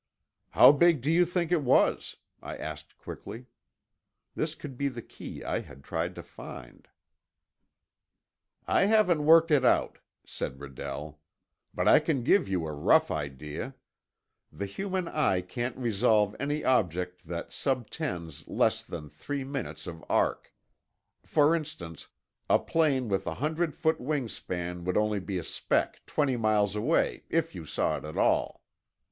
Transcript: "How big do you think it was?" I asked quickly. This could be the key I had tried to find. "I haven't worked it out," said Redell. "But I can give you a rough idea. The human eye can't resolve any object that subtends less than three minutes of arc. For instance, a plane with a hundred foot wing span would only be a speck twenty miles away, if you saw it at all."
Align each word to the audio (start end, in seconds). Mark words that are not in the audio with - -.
"How 0.49 0.71
big 0.71 1.01
do 1.03 1.11
you 1.11 1.25
think 1.27 1.51
it 1.51 1.61
was?" 1.61 2.17
I 2.41 2.57
asked 2.57 2.97
quickly. 2.97 3.45
This 4.33 4.55
could 4.55 4.75
be 4.75 4.87
the 4.87 5.03
key 5.03 5.43
I 5.43 5.59
had 5.59 5.83
tried 5.83 6.15
to 6.15 6.23
find. 6.23 6.87
"I 8.67 8.85
haven't 8.87 9.23
worked 9.25 9.51
it 9.51 9.63
out," 9.63 9.99
said 10.25 10.57
Redell. 10.57 11.19
"But 11.71 11.87
I 11.87 11.99
can 11.99 12.23
give 12.23 12.47
you 12.49 12.65
a 12.65 12.71
rough 12.73 13.11
idea. 13.11 13.75
The 14.51 14.65
human 14.65 15.07
eye 15.07 15.41
can't 15.41 15.77
resolve 15.77 16.35
any 16.39 16.63
object 16.65 17.27
that 17.27 17.53
subtends 17.53 18.47
less 18.47 18.81
than 18.81 19.07
three 19.07 19.43
minutes 19.43 19.85
of 19.85 20.03
arc. 20.09 20.51
For 21.27 21.55
instance, 21.55 22.07
a 22.49 22.57
plane 22.57 23.07
with 23.07 23.27
a 23.27 23.35
hundred 23.35 23.75
foot 23.75 24.01
wing 24.01 24.29
span 24.29 24.83
would 24.83 24.97
only 24.97 25.19
be 25.19 25.37
a 25.37 25.43
speck 25.43 26.03
twenty 26.07 26.37
miles 26.37 26.75
away, 26.75 27.25
if 27.29 27.53
you 27.53 27.67
saw 27.67 27.97
it 27.97 28.03
at 28.03 28.17
all." 28.17 28.63